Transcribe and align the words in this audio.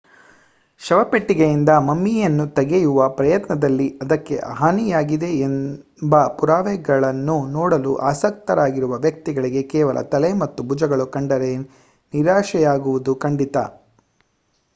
ಶವಪೆಟ್ಟಿಗೆಯಿಂದ 0.81 1.71
ಮಮ್ಮಿಯನ್ನು 1.79 2.45
ತೆಗೆಯುವ 2.49 3.09
ಪ್ರಯತ್ನದಲ್ಲಿ 3.09 3.87
ಅದಕ್ಕೆ 4.01 4.37
ಹಾನಿಯಾಗಿದೆ 4.53 5.29
ಎಂಬ 5.39 6.23
ಪುರಾವೆಗಳನ್ನು 6.39 7.35
ನೋಡಲು 7.51 7.95
ಆಸಕ್ತರಾಗಿರುವ 8.09 8.97
ವ್ಯಕ್ತಿಗಳಿಗೆ 8.97 9.63
ಕೇವಲ 9.73 10.01
ತಲೆ 10.11 10.31
ಮತ್ತು 10.35 10.63
ಭುಜಗಳು 10.63 11.07
ಕಂಡರೆ 11.07 11.51
ನಿರಾಶೆಯಾಗುವುದು 12.13 13.15
ಖಂಡಿತ 13.17 13.57